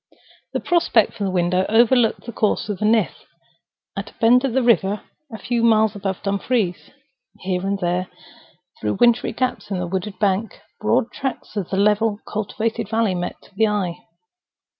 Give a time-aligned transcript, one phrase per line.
[0.53, 3.23] The prospect from the window overlooked the course of the Nith
[3.95, 6.89] at a bend of the river a few miles above Dumfries.
[7.41, 8.07] Here and there,
[8.79, 13.49] through wintry gaps in the wooded bank, broad tracts of the level cultivated valley met
[13.55, 13.97] the eye.